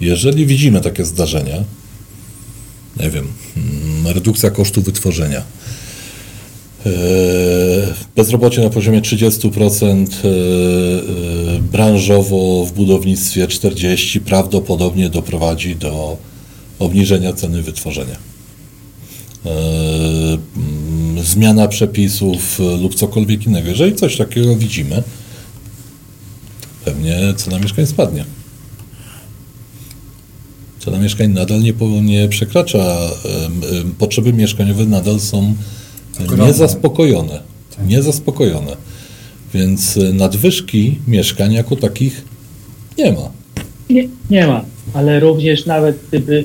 [0.00, 1.64] Jeżeli widzimy takie zdarzenia,
[3.00, 5.42] nie wiem, mm, redukcja kosztu wytworzenia,
[6.86, 6.90] e,
[8.16, 16.16] bezrobocie na poziomie 30%, e, e, branżowo w budownictwie 40% prawdopodobnie doprowadzi do
[16.78, 18.35] obniżenia ceny wytworzenia.
[19.46, 23.68] Mm, zmiana przepisów lub cokolwiek innego.
[23.68, 25.02] Jeżeli coś takiego widzimy,
[26.84, 28.24] pewnie cena mieszkań spadnie.
[30.78, 33.10] Cena mieszkań nadal nie, nie przekracza,
[33.98, 35.54] potrzeby mieszkaniowe nadal są
[36.38, 37.40] niezaspokojone.
[37.86, 38.76] Niezaspokojone.
[39.54, 42.24] Więc e, nadwyżki mieszkań jako takich
[42.98, 43.30] nie ma.
[43.90, 46.44] Nie, nie ma, ale również nawet gdyby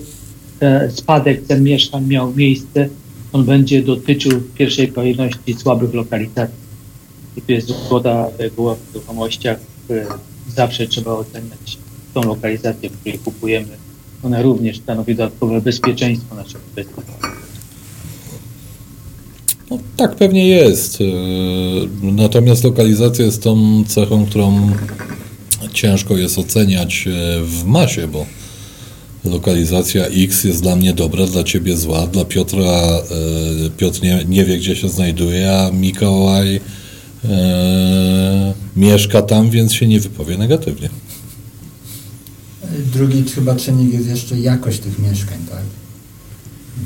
[0.62, 2.90] e, spadek cen mieszkań miał miejsce,
[3.34, 6.62] on będzie dotyczył w pierwszej kolejności słabych lokalizacji.
[7.38, 10.06] I tu jest zgoda reguła w nieruchomościach, które
[10.56, 11.78] zawsze trzeba oceniać
[12.14, 13.82] tą lokalizację, w której kupujemy.
[14.24, 17.14] Ona również stanowi dodatkowe bezpieczeństwo naszych inwestycji.
[19.72, 21.00] No, tak pewnie jest.
[21.00, 21.08] Yy,
[22.02, 24.72] Natomiast lokalizacja jest tą cechą, którą
[25.74, 27.06] ciężko jest oceniać
[27.44, 28.26] w masie, bo
[29.26, 33.02] lokalizacja X jest dla mnie dobra, dla ciebie zła, dla Piotra
[33.62, 37.30] yy, Piotr nie, nie wie, gdzie się znajduje, a Mikołaj yy,
[38.76, 40.90] mieszka tam, więc się nie wypowie negatywnie.
[42.94, 45.64] Drugi chyba czynnik jest jeszcze jakość tych mieszkań, tak?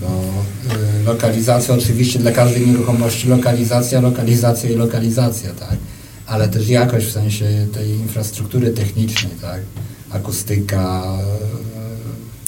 [0.01, 5.77] Bo y, lokalizacja oczywiście dla każdej nieruchomości lokalizacja, lokalizacja i lokalizacja, tak?
[6.25, 9.61] Ale też jakość w sensie tej infrastruktury technicznej, tak?
[10.09, 11.17] Akustyka.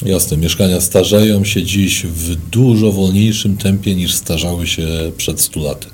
[0.06, 5.88] Jasne, mieszkania starzeją się dziś w dużo wolniejszym tempie niż starzały się przed 100 laty.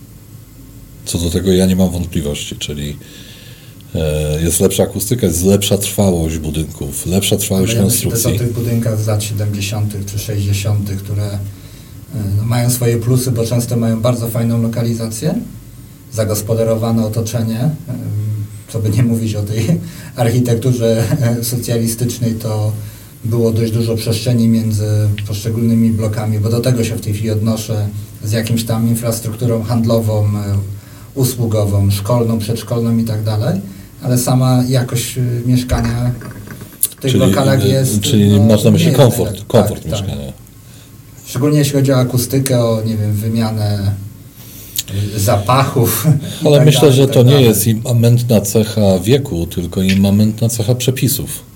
[1.05, 2.97] Co do tego ja nie mam wątpliwości, czyli
[3.95, 8.39] e, jest lepsza akustyka, jest lepsza trwałość budynków, lepsza trwałość ja myślę też o konstrukcji.
[8.39, 9.93] tych budynkach z lat 70.
[10.11, 11.37] czy 60., które y,
[12.37, 15.35] no, mają swoje plusy, bo często mają bardzo fajną lokalizację,
[16.13, 19.65] zagospodarowane otoczenie, y, co by nie mówić o tej
[20.15, 22.71] architekturze e, socjalistycznej, to
[23.25, 24.85] było dość dużo przestrzeni między
[25.27, 27.87] poszczególnymi blokami, bo do tego się w tej chwili odnoszę
[28.23, 30.57] z jakimś tam infrastrukturą handlową, e,
[31.15, 33.61] usługową, szkolną, przedszkolną i tak dalej,
[34.03, 36.11] ale sama jakość y, mieszkania
[36.79, 38.01] w tych lokalach e, jest...
[38.01, 39.45] czyli no, masz na myśli nie jest komfort, najlepsza.
[39.47, 40.01] komfort Tak, tak.
[40.01, 40.33] mieszkania.
[41.25, 43.91] Szczególnie jeśli chodzi o akustykę, o nie wiem, wymianę
[45.15, 46.07] y, zapachów.
[46.45, 50.49] Ale tak myślę, dalej, że i tak to nie jest immamentna cecha wieku, tylko immamentna
[50.49, 51.52] cecha przepisów.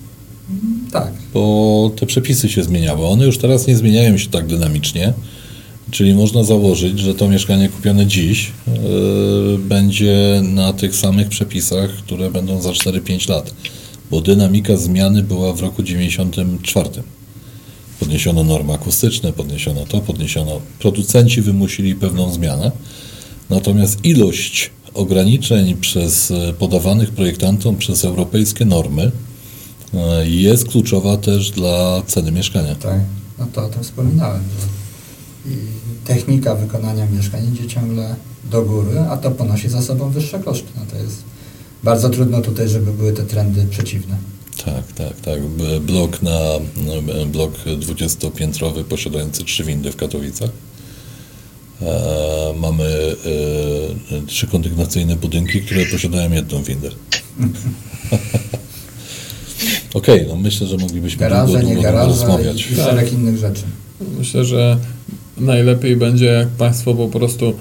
[1.33, 3.05] Bo te przepisy się zmieniały.
[3.07, 5.13] One już teraz nie zmieniają się tak dynamicznie,
[5.91, 12.31] czyli można założyć, że to mieszkanie kupione dziś yy, będzie na tych samych przepisach, które
[12.31, 13.53] będą za 4-5 lat,
[14.11, 16.89] bo dynamika zmiany była w roku 94.
[17.99, 20.61] Podniesiono normy akustyczne, podniesiono to, podniesiono.
[20.79, 22.71] Producenci wymusili pewną zmianę,
[23.49, 29.11] natomiast ilość ograniczeń przez e, podawanych projektantom przez europejskie normy
[30.23, 32.75] jest kluczowa też dla ceny mieszkania.
[32.75, 32.99] Tak,
[33.39, 34.43] no to o tym wspominałem,
[35.45, 35.57] i
[36.05, 38.15] technika wykonania mieszkań idzie ciągle
[38.51, 40.67] do góry, a to ponosi za sobą wyższe koszty.
[40.75, 41.23] No to jest
[41.83, 44.17] bardzo trudno tutaj, żeby były te trendy przeciwne.
[44.65, 45.47] Tak, tak, tak.
[45.81, 46.39] Blok na
[46.77, 50.49] no, blok 20-piętrowy posiadający trzy windy w Katowicach.
[51.81, 53.15] E, mamy
[54.11, 56.89] e, trzy kondygnacyjne budynki, które posiadają jedną windę.
[59.93, 62.67] Okej, no myślę, że moglibyśmy Garaże, długo, nie długo, długo garaże rozmawiać.
[62.69, 63.63] i, i szereg innych rzeczy.
[64.19, 64.77] Myślę, że
[65.37, 67.53] najlepiej będzie, jak Państwo po prostu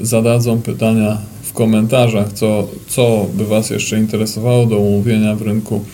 [0.00, 5.84] zadadzą pytania w komentarzach, co, co by Was jeszcze interesowało do omówienia w rynku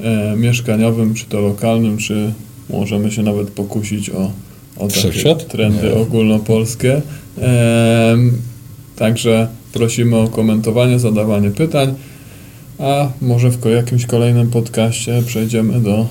[0.00, 2.32] e, mieszkaniowym, czy to lokalnym, czy
[2.70, 4.30] możemy się nawet pokusić o,
[4.76, 5.48] o takie Wszechświat?
[5.48, 5.94] trendy Nie.
[5.94, 7.02] ogólnopolskie.
[7.38, 8.32] Em,
[8.96, 11.94] także prosimy o komentowanie, zadawanie pytań,
[12.82, 16.06] a może w jakimś kolejnym podcaście przejdziemy do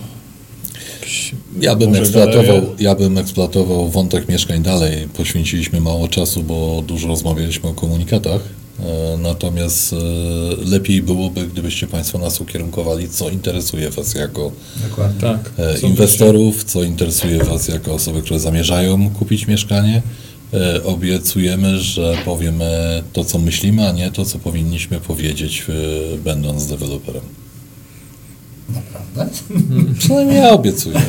[0.99, 2.69] jakichś Ja bym, eksploatował, galerie.
[2.79, 5.07] ja bym eksploatował wątek mieszkań dalej.
[5.17, 8.41] Poświęciliśmy mało czasu, bo dużo rozmawialiśmy o komunikatach.
[8.79, 9.97] E, Natomiast e,
[10.69, 14.51] lepiej byłoby, gdybyście Państwo nas ukierunkowali, co interesuje Was jako
[14.89, 15.21] Dokładnie.
[15.21, 15.51] Tak.
[15.59, 20.01] e, inwestorów, co interesuje Was jako osoby, które zamierzają kupić mieszkanie.
[20.53, 26.67] E, Obiecujemy, że powiemy to, co myślimy, a nie to, co powinniśmy powiedzieć, e, będąc
[26.67, 27.23] deweloperem.
[28.69, 29.29] Naprawdę?
[29.99, 31.01] Przynajmniej ja obiecuję.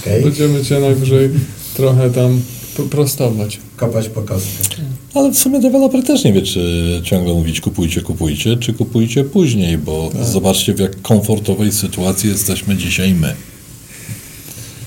[0.00, 0.22] Okej.
[0.22, 1.30] Będziemy cię najwyżej
[1.74, 2.42] trochę tam
[2.90, 3.60] prostować.
[3.76, 4.76] Kopać po kostkę.
[5.14, 9.78] Ale w sumie deweloper też nie wie, czy ciągle mówić kupujcie, kupujcie, czy kupujcie później,
[9.78, 13.34] bo zobaczcie w jak komfortowej sytuacji jesteśmy dzisiaj my.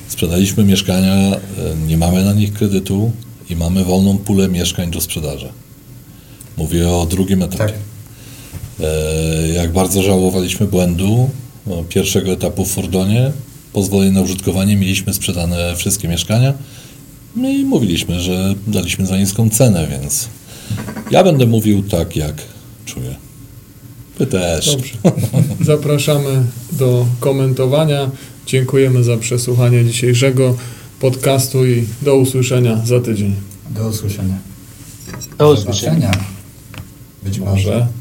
[0.07, 1.39] Sprzedaliśmy mieszkania, e,
[1.87, 3.11] nie mamy na nich kredytu
[3.49, 5.49] i mamy wolną pulę mieszkań do sprzedaży.
[6.57, 7.57] Mówię o drugim etapie.
[7.57, 7.73] Tak.
[8.79, 11.29] E, Jak bardzo żałowaliśmy błędu
[11.67, 13.31] no, pierwszego etapu w Fordonie,
[13.73, 16.53] pozwolenie na użytkowanie, mieliśmy sprzedane wszystkie mieszkania
[17.35, 20.27] no i mówiliśmy, że daliśmy za niską cenę, więc
[21.11, 22.35] ja będę mówił tak, jak
[22.85, 23.15] czuję.
[24.19, 24.75] Wy też.
[24.75, 24.93] Dobrze.
[25.61, 28.09] Zapraszamy do komentowania.
[28.45, 30.55] Dziękujemy za przesłuchanie dzisiejszego
[30.99, 33.35] podcastu i do usłyszenia za tydzień.
[33.69, 34.37] Do usłyszenia.
[35.37, 36.11] Do usłyszenia.
[37.23, 37.51] Być może.
[37.51, 37.98] Może.